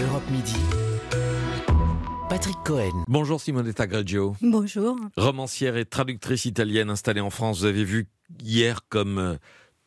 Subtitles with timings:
[0.00, 0.54] Europe Midi.
[2.28, 3.04] Patrick Cohen.
[3.08, 4.36] Bonjour Simonetta Greggio.
[4.40, 4.96] Bonjour.
[5.16, 8.06] Romancière et traductrice italienne installée en France, vous avez vu
[8.40, 9.34] hier comme euh,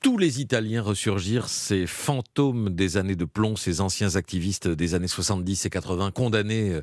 [0.01, 5.07] tous les Italiens ressurgir ces fantômes des années de plomb, ces anciens activistes des années
[5.07, 6.81] 70 et 80 condamnés euh,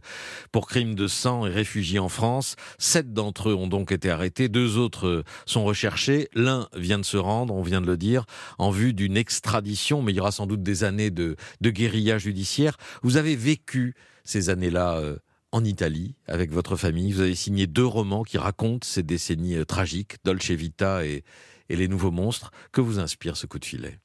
[0.52, 2.54] pour crimes de sang et réfugiés en France.
[2.78, 6.28] Sept d'entre eux ont donc été arrêtés, deux autres euh, sont recherchés.
[6.34, 8.24] L'un vient de se rendre, on vient de le dire,
[8.56, 12.18] en vue d'une extradition, mais il y aura sans doute des années de, de guérilla
[12.18, 12.76] judiciaire.
[13.02, 15.02] Vous avez vécu ces années-là
[15.52, 17.12] en Italie avec votre famille.
[17.12, 21.24] Vous avez signé deux romans qui racontent ces décennies euh, tragiques, Dolce Vita et,
[21.68, 22.50] et Les Nouveaux Monstres.
[22.72, 23.98] Que vous inspire ce coup de filet?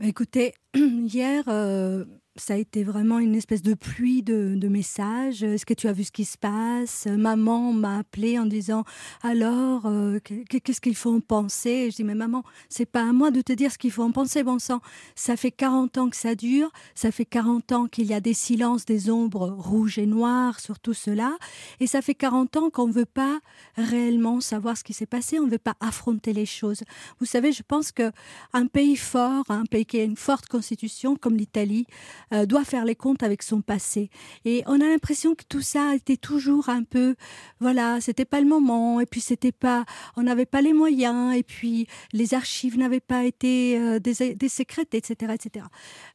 [0.00, 2.04] Écoutez, hier, euh,
[2.38, 5.42] ça a été vraiment une espèce de pluie de, de messages.
[5.42, 7.06] Est-ce que tu as vu ce qui se passe?
[7.06, 8.84] Maman m'a appelé en disant
[9.22, 11.90] alors euh, qu'est-ce qu'il faut en penser?
[11.90, 14.12] Je dis mais maman, c'est pas à moi de te dire ce qu'il faut en
[14.12, 14.80] penser, bon sang.
[15.14, 18.34] Ça fait 40 ans que ça dure, ça fait 40 ans qu'il y a des
[18.34, 21.36] silences, des ombres rouges et noires sur tout cela,
[21.80, 23.40] et ça fait 40 ans qu'on ne veut pas
[23.76, 26.82] réellement savoir ce qui s'est passé, on ne veut pas affronter les choses.
[27.20, 28.10] Vous savez, je pense que
[28.52, 31.86] un pays fort, un pays qui a une forte constitution comme l'Italie,
[32.32, 34.10] euh, doit faire les comptes avec son passé.
[34.44, 37.14] Et on a l'impression que tout ça était toujours un peu,
[37.60, 39.84] voilà, c'était pas le moment, et puis c'était pas,
[40.16, 44.48] on n'avait pas les moyens, et puis les archives n'avaient pas été euh, des, des
[44.48, 45.66] sécrétées, etc., etc.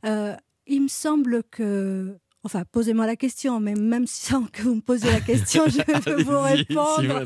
[0.05, 0.35] Euh,
[0.67, 5.11] il me semble que Enfin, posez-moi la question, mais même sans que vous me posez
[5.11, 7.23] la question, je peux vous répondre.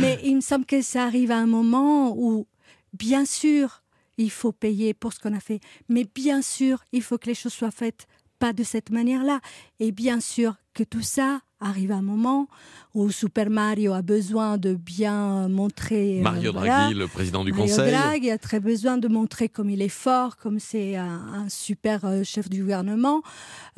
[0.00, 2.46] Mais il me semble que ça arrive à un moment où,
[2.94, 3.82] bien sûr,
[4.18, 7.34] il faut payer pour ce qu'on a fait, mais bien sûr, il faut que les
[7.34, 8.06] choses soient faites
[8.38, 9.40] pas de cette manière-là.
[9.80, 12.48] Et bien sûr que tout ça arrive à un moment
[12.92, 16.18] où Super Mario a besoin de bien montrer.
[16.18, 17.92] Euh, Mario Draghi, le président du Mario Conseil.
[17.92, 22.04] Draghi a très besoin de montrer comme il est fort, comme c'est un, un, super
[22.04, 23.22] euh, chef du gouvernement,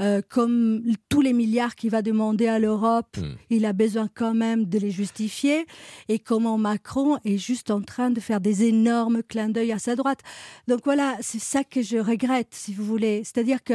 [0.00, 3.36] euh, comme tous les milliards qu'il va demander à l'Europe, hmm.
[3.50, 5.64] il a besoin quand même de les justifier.
[6.08, 9.94] Et comment Macron est juste en train de faire des énormes clins d'œil à sa
[9.94, 10.20] droite.
[10.66, 13.22] Donc voilà, c'est ça que je regrette, si vous voulez.
[13.22, 13.74] C'est-à-dire que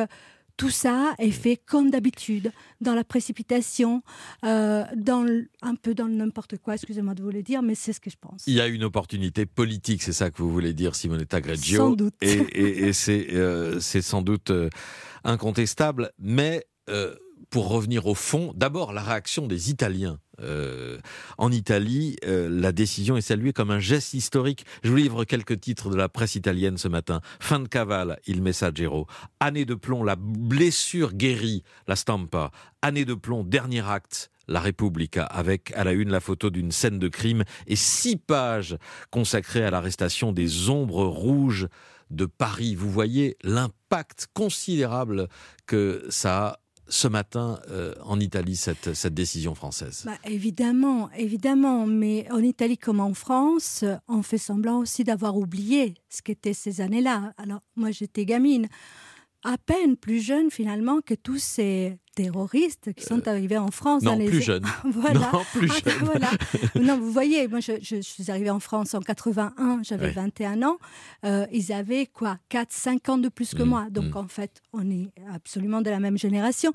[0.58, 4.04] tout ça est fait comme d'habitude, dans la précipitation,
[4.46, 7.94] euh, dans le, un peu dans n'importe quoi, excusez-moi de vous le dire, mais c'est
[7.94, 8.44] ce que je pense.
[8.48, 11.78] Il y a une opportunité politique, c'est ça que vous voulez dire, Simonetta Greggio?
[11.78, 12.14] Sans doute.
[12.22, 14.70] Et, et, et c'est euh, sans doute euh,
[15.24, 17.16] incontestable, mais euh,
[17.50, 20.98] pour revenir au fond, d'abord la réaction des Italiens euh,
[21.38, 24.66] en Italie, euh, la décision est saluée comme un geste historique.
[24.84, 27.22] Je vous livre quelques titres de la presse italienne ce matin.
[27.40, 29.08] Fin de cavale, il messaggero.
[29.40, 32.52] Année de plomb, la blessure guérie, la stampa.
[32.82, 37.00] Année de plomb, dernier acte, la Repubblica, avec à la une la photo d'une scène
[37.00, 38.78] de crime et six pages
[39.12, 41.68] consacrées à l'arrestation des ombres rouges
[42.10, 42.76] de Paris.
[42.76, 45.28] Vous voyez l'impact considérable
[45.66, 50.04] que ça a ce matin euh, en Italie, cette, décision française?
[50.06, 55.96] Bah, Évidemment, évidemment, mais en Italie comme en France, on fait semblant aussi d'avoir oublié
[56.10, 57.34] ce qu'étaient ces années-là.
[57.38, 58.68] Alors, moi, j'étais gamine,
[59.44, 64.04] à peine plus jeune finalement que tous ces terroristes qui sont arrivés en France.
[64.04, 64.28] Non, dans les...
[64.28, 64.64] plus jeune.
[64.86, 65.32] voilà.
[65.34, 66.04] Non, plus ah, jeune.
[66.04, 66.30] voilà.
[66.76, 70.14] non, vous voyez, moi, je, suis arrivée en France en 81, j'avais oui.
[70.14, 70.78] 21 ans.
[71.26, 73.88] Euh, ils avaient quoi 4, 5 ans de plus que mmh, moi.
[73.90, 74.18] Donc, mmh.
[74.18, 76.72] en fait, on est absolument de la même génération.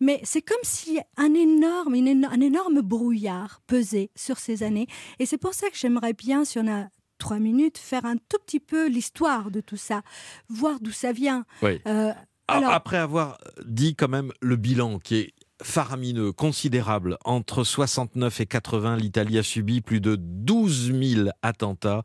[0.00, 4.88] Mais c'est comme si un énorme, une, un énorme brouillard pesait sur ces années.
[5.18, 6.88] Et c'est pour ça que j'aimerais bien, si on a
[7.20, 10.02] trois minutes, faire un tout petit peu l'histoire de tout ça,
[10.48, 11.44] voir d'où ça vient.
[11.62, 11.80] Oui.
[11.86, 12.12] Euh,
[12.48, 12.72] alors...
[12.72, 17.18] Après avoir dit quand même le bilan qui est faramineux, considérable.
[17.24, 22.02] Entre 69 et 80, l'Italie a subi plus de 12 000 attentats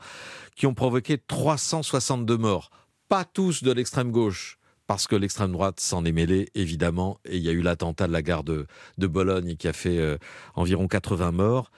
[0.55, 2.69] qui ont provoqué 362 morts.
[3.07, 7.43] Pas tous de l'extrême gauche, parce que l'extrême droite s'en est mêlée, évidemment, et il
[7.43, 10.17] y a eu l'attentat de la gare de, de, Bologne qui a fait euh,
[10.55, 11.71] environ 80 morts.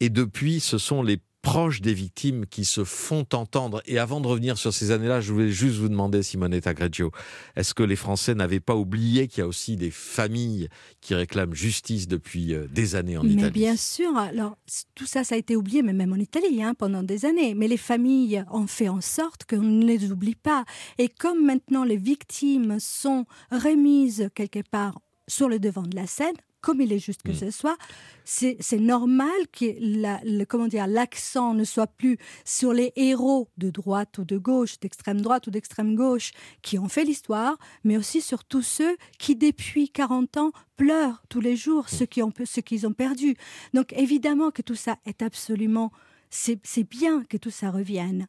[0.00, 3.80] Et depuis, ce sont les proches des victimes qui se font entendre.
[3.86, 7.12] Et avant de revenir sur ces années-là, je voulais juste vous demander, Simonetta Greggio,
[7.54, 10.68] est-ce que les Français n'avaient pas oublié qu'il y a aussi des familles
[11.00, 13.52] qui réclament justice depuis euh, des années en mais Italie?
[13.52, 14.58] bien sûr, alors
[14.96, 17.54] tout ça, ça a été oublié, mais même en Italie, hein, pendant des années.
[17.54, 20.64] Mais les familles ont fait en sorte qu'on ne les oublie pas.
[20.98, 26.34] Et comme maintenant les victimes sont remises quelque part sur le devant de la scène,
[26.60, 27.36] comme il est juste que mmh.
[27.36, 27.76] ce soit,
[28.24, 33.70] c'est normal que la, le, comment dire l'accent ne soit plus sur les héros de
[33.70, 36.32] droite ou de gauche, d'extrême droite ou d'extrême gauche,
[36.62, 41.40] qui ont fait l'histoire, mais aussi sur tous ceux qui, depuis 40 ans, pleurent tous
[41.40, 43.36] les jours, ceux qui ont, ceux qu'ils ont perdu.
[43.74, 45.92] Donc évidemment que tout ça est absolument...
[46.28, 48.26] C'est bien que tout ça revienne.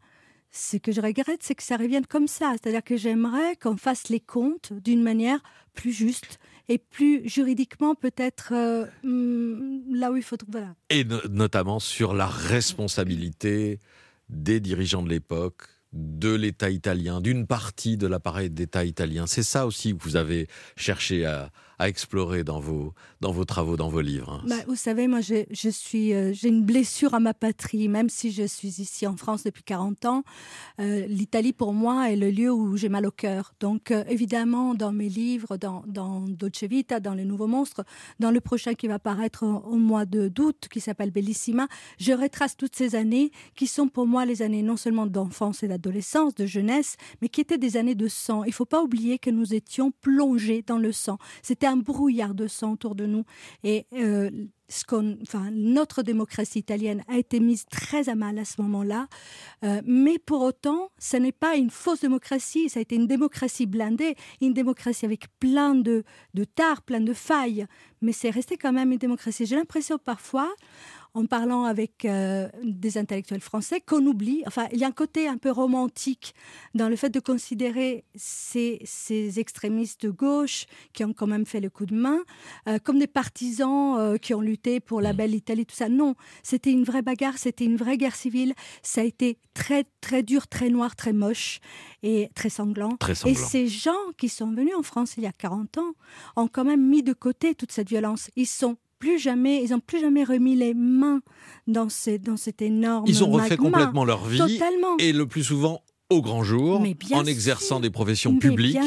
[0.51, 2.53] Ce que je regrette, c'est que ça revienne comme ça.
[2.53, 5.41] C'est-à-dire que j'aimerais qu'on fasse les comptes d'une manière
[5.73, 8.53] plus juste et plus juridiquement peut-être
[9.03, 10.37] hmm, là où il faut.
[10.47, 10.75] Voilà.
[10.89, 13.79] Et notamment sur la responsabilité
[14.29, 19.25] des dirigeants de l'époque, de l'État italien, d'une partie de l'appareil d'État italien.
[19.27, 23.77] C'est ça aussi que vous avez cherché à, à explorer dans vos, dans vos travaux,
[23.77, 27.88] dans vos livres bah, Vous savez, moi, je, euh, j'ai une blessure à ma patrie,
[27.88, 30.24] même si je suis ici en France depuis 40 ans.
[30.79, 33.53] Euh, L'Italie, pour moi, est le lieu où j'ai mal au cœur.
[33.59, 37.83] Donc, euh, évidemment, dans mes livres, dans, dans Dolce Vita, dans Les Nouveaux Monstres,
[38.19, 41.68] dans le prochain qui va paraître au, mois d'août, qui s'appelle Bellissima,
[42.00, 45.68] je retrace toutes ces années qui sont pour moi les années non seulement d'enfance et
[45.68, 48.44] d'adolescence, de jeunesse, mais qui étaient des années de sang.
[48.44, 51.19] Il ne faut pas oublier que nous étions plongés dans le sang.
[51.44, 53.23] C'était un brouillard de sang autour de nous.
[53.63, 54.29] Et euh,
[55.51, 59.07] notre démocratie italienne a été mise très à mal à ce moment-là.
[59.63, 63.65] Euh, mais pour autant, ce n'est pas une fausse démocratie, ça a été une démocratie
[63.65, 66.03] blindée, une démocratie avec plein de,
[66.33, 67.65] de tares, plein de failles.
[68.01, 69.45] Mais c'est resté quand même une démocratie.
[69.45, 70.53] J'ai l'impression parfois,
[71.13, 74.43] en parlant avec euh, des intellectuels français qu'on oublie.
[74.45, 76.35] Enfin, il y a un côté un peu romantique
[76.75, 81.59] dans le fait de considérer ces, ces extrémistes de gauche qui ont quand même fait
[81.59, 82.19] le coup de main
[82.67, 85.18] euh, comme des partisans qui ont lutté pour la mmh.
[85.18, 85.89] belle Italie, tout ça.
[85.89, 88.54] Non, c'était une vraie bagarre, c'était une vraie guerre civile.
[88.81, 91.59] Ça a été très, très dur, très noir, très moche
[92.04, 92.98] et très sanglant.
[92.98, 93.33] Très sanglant.
[93.33, 95.94] Et ces gens qui sont venus en France il y a 40 ans
[96.36, 98.30] ont quand même mis de côté toute cette violence.
[98.36, 101.21] Ils sont plus jamais, ils n'ont plus jamais remis les mains
[101.68, 103.06] dans, ces, dans cet énorme.
[103.07, 104.42] Ils ont refait complètement leur vie.
[105.00, 106.81] Et le plus souvent au grand jour,
[107.12, 108.77] en exerçant des professions publiques,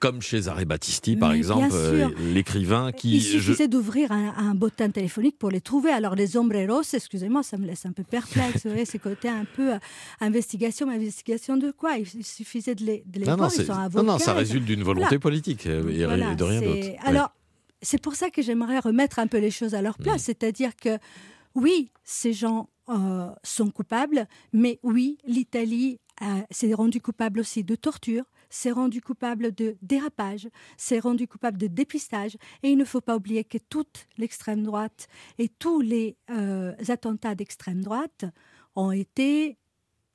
[0.00, 3.16] comme chez Zare Battisti, par exemple, euh, l'écrivain qui...
[3.16, 5.90] Il suffisait d'ouvrir un, un, bottin téléphonique pour les trouver.
[5.90, 9.74] Alors les ombreros, excusez-moi, ça me laisse un peu perplexe, vous ces côtés un peu
[9.74, 9.78] euh,
[10.20, 11.96] investigation, mais investigation de quoi?
[11.96, 15.18] Il suffisait de les, de les non, voir, non, non, non, ça résulte d'une volonté
[15.18, 16.88] politique, euh, et de rien d'autre.
[17.04, 17.32] Alors,
[17.80, 20.22] c'est pour ça que j'aimerais remettre un peu les choses à leur place.
[20.22, 20.98] C'est-à-dire que
[21.54, 27.74] oui, ces gens euh, sont coupables, mais oui, l'Italie euh, s'est rendue coupable aussi de
[27.74, 32.36] torture, s'est rendue coupable de dérapage, s'est rendue coupable de dépistage.
[32.62, 37.34] Et il ne faut pas oublier que toute l'extrême droite et tous les euh, attentats
[37.34, 38.24] d'extrême droite
[38.76, 39.58] ont été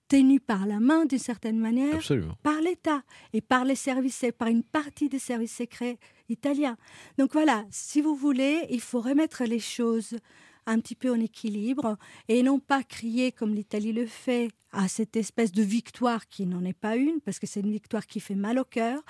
[0.07, 2.00] tenus par la main d'une certaine manière
[2.43, 3.03] par l'État
[3.33, 6.77] et par les services, par une partie des services secrets italiens.
[7.17, 10.17] Donc voilà, si vous voulez, il faut remettre les choses
[10.67, 11.97] un petit peu en équilibre
[12.27, 16.63] et non pas crier comme l'Italie le fait à cette espèce de victoire qui n'en
[16.63, 19.01] est pas une, parce que c'est une victoire qui fait mal au cœur,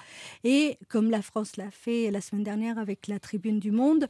[0.44, 4.08] et comme la France l'a fait la semaine dernière avec la Tribune du Monde,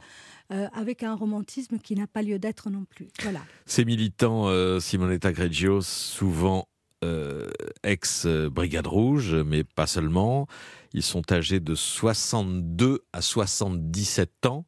[0.52, 3.08] euh, avec un romantisme qui n'a pas lieu d'être non plus.
[3.22, 3.40] Voilà.
[3.66, 6.68] Ces militants, euh, Simonetta Greggio, souvent
[7.04, 7.48] euh,
[7.82, 10.46] ex-Brigade Rouge, mais pas seulement.
[10.92, 14.66] Ils sont âgés de 62 à 77 ans.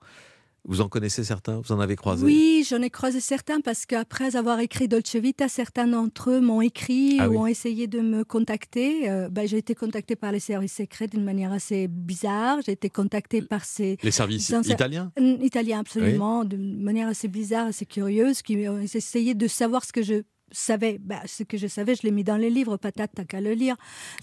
[0.65, 1.61] Vous en connaissez certains?
[1.61, 2.25] Vous en avez croisé?
[2.25, 6.61] Oui, j'en ai croisé certains parce qu'après avoir écrit Dolce Vita, certains d'entre eux m'ont
[6.61, 9.11] écrit ah ou ont essayé de me contacter.
[9.11, 12.59] Euh, ben, j'ai été contactée par les services secrets d'une manière assez bizarre.
[12.65, 13.97] J'ai été contactée par ces...
[14.03, 15.13] Les services italiens?
[15.19, 20.03] Italiens, absolument, d'une manière assez bizarre, assez curieuse, qui ont essayé de savoir ce que
[20.03, 23.25] je savais, bah, ce que je savais, je l'ai mis dans les livres, patate, t'as
[23.25, 23.77] qu'à le lire.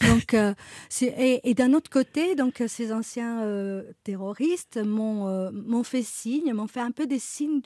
[0.07, 0.53] Donc, euh,
[1.01, 6.67] et, d'un autre côté, donc ces anciens euh, terroristes m'ont euh, m'ont fait signe, m'ont
[6.67, 7.61] fait un peu des signes,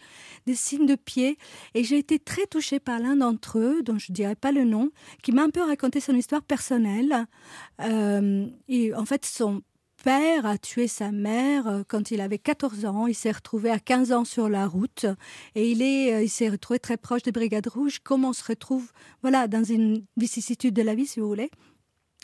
[0.46, 1.38] des signes de pied,
[1.74, 4.92] et j'ai été très touchée par l'un d'entre eux, dont je dirais pas le nom,
[5.24, 7.28] qui m'a un peu raconté son histoire personnelle.
[7.80, 9.62] et en fait, son
[10.04, 13.08] père a tué sa mère euh, quand il avait 14 ans.
[13.08, 15.06] Il s'est retrouvé à 15 ans sur la route
[15.56, 18.00] et il est, euh, il s'est retrouvé très proche des Brigades Rouges.
[18.04, 18.92] Comment on se retrouve,
[19.22, 21.52] voilà, dans une vicissitude de la vie, si vous voulez.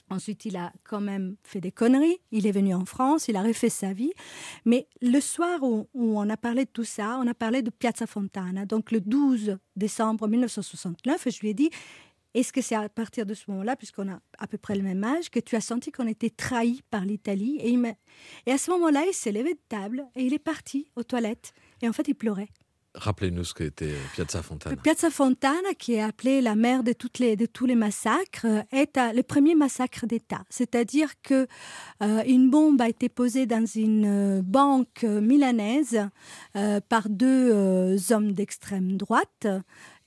[0.09, 2.17] Ensuite, il a quand même fait des conneries.
[2.31, 4.13] Il est venu en France, il a refait sa vie.
[4.63, 7.69] Mais le soir où, où, on a parlé de tout ça, on a parlé de
[7.69, 8.65] Piazza Fontana.
[8.65, 11.69] Donc le 12 décembre 1969, je lui ai dit
[12.39, 15.03] est-ce que c'est à partir de ce moment-là, puisqu'on a à peu près le même
[15.03, 17.77] âge, que tu as senti qu'on était trahi par l'Italie et,
[18.45, 21.53] et à ce moment-là, il s'est levé de table et il est parti aux toilettes.
[21.81, 22.49] Et en fait, il pleurait.
[22.97, 24.75] Rappelez-nous ce qu'était Piazza Fontana.
[24.75, 28.97] Piazza Fontana, qui est appelée la mère de, toutes les, de tous les massacres, est
[29.13, 30.43] le premier massacre d'État.
[30.49, 31.47] C'est-à-dire que
[32.01, 34.05] euh, une bombe a été posée dans une
[34.39, 36.09] euh, banque milanaise
[36.55, 39.47] euh, par deux hommes d'extrême droite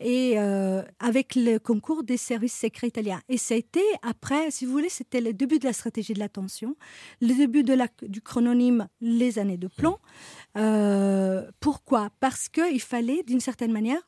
[0.00, 0.38] et
[0.98, 3.20] avec le concours des services secrets italiens.
[3.28, 6.18] Et ça a été après, si vous voulez, c'était le début de la stratégie de
[6.18, 6.74] l'attention,
[7.20, 9.98] le début de la, du chrononyme Les années de plomb.
[10.56, 12.10] Euh, pourquoi?
[12.20, 14.00] Parce qu'il fallait, d'une certaine manière,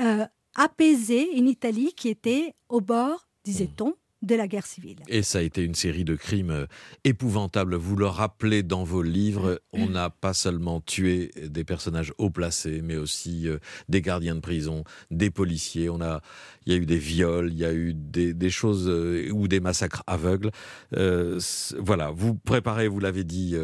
[0.00, 4.98] euh, apaiser une Italie qui était au bord, disait-on, de la guerre civile.
[5.08, 6.66] Et ça a été une série de crimes euh,
[7.04, 7.74] épouvantables.
[7.74, 12.80] Vous le rappelez dans vos livres, on n'a pas seulement tué des personnages haut placés,
[12.82, 15.88] mais aussi euh, des gardiens de prison, des policiers.
[15.88, 16.22] On a,
[16.66, 19.60] il y a eu des viols, il y a eu des, choses euh, ou des
[19.60, 20.50] massacres aveugles.
[20.92, 23.56] voilà, vous préparez, vous l'avez dit,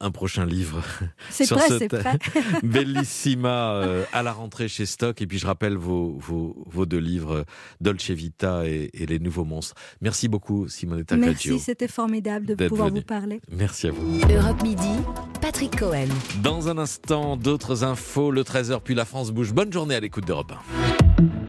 [0.00, 0.82] un prochain livre.
[1.30, 2.18] C'est prêt, c'est prêt.
[2.62, 5.20] Bellissima à la rentrée chez Stock.
[5.20, 7.44] Et puis je rappelle vos, vos, deux livres,
[7.80, 9.74] Dolce Vita et, Les Nouveaux Monstres.
[10.00, 13.40] Merci beaucoup, Simonetta Merci, c'était formidable de pouvoir vous parler.
[13.50, 14.20] Merci à vous.
[14.30, 14.88] Europe Midi,
[15.40, 16.08] Patrick Cohen.
[16.42, 19.52] Dans un instant, d'autres infos, le 13h, puis la France bouge.
[19.52, 20.97] Bonne journée à l'écoute d'Europe 1.